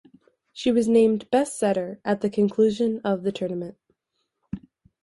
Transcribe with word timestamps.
She 0.51 0.71
was 0.71 0.87
named 0.87 1.29
"Best 1.29 1.59
Setter" 1.59 1.99
at 2.03 2.21
the 2.21 2.29
conclusion 2.31 3.01
of 3.03 3.21
the 3.21 3.31
tournament. 3.31 3.77